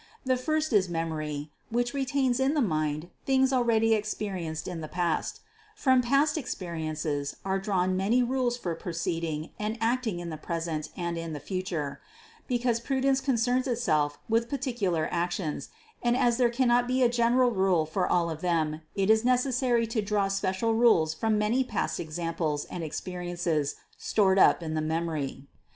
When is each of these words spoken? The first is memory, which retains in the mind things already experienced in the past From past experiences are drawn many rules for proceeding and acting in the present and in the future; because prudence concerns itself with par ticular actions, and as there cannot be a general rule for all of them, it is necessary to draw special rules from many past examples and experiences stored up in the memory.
The 0.25 0.35
first 0.35 0.73
is 0.73 0.89
memory, 0.89 1.51
which 1.69 1.93
retains 1.93 2.39
in 2.39 2.55
the 2.55 2.59
mind 2.59 3.11
things 3.27 3.53
already 3.53 3.93
experienced 3.93 4.67
in 4.67 4.81
the 4.81 4.87
past 4.87 5.41
From 5.75 6.01
past 6.01 6.39
experiences 6.39 7.35
are 7.45 7.59
drawn 7.59 7.95
many 7.95 8.23
rules 8.23 8.57
for 8.57 8.73
proceeding 8.73 9.51
and 9.59 9.77
acting 9.79 10.17
in 10.19 10.31
the 10.31 10.39
present 10.41 10.89
and 10.97 11.19
in 11.19 11.33
the 11.33 11.39
future; 11.39 12.01
because 12.47 12.79
prudence 12.79 13.21
concerns 13.21 13.67
itself 13.67 14.17
with 14.27 14.49
par 14.49 14.57
ticular 14.57 15.07
actions, 15.11 15.69
and 16.01 16.17
as 16.17 16.37
there 16.37 16.49
cannot 16.49 16.87
be 16.87 17.03
a 17.03 17.07
general 17.07 17.51
rule 17.51 17.85
for 17.85 18.07
all 18.11 18.31
of 18.31 18.41
them, 18.41 18.81
it 18.95 19.11
is 19.11 19.23
necessary 19.23 19.85
to 19.85 20.01
draw 20.01 20.27
special 20.27 20.73
rules 20.73 21.13
from 21.13 21.37
many 21.37 21.63
past 21.63 21.99
examples 21.99 22.65
and 22.71 22.83
experiences 22.83 23.75
stored 23.99 24.39
up 24.39 24.63
in 24.63 24.73
the 24.73 24.81
memory. 24.81 25.45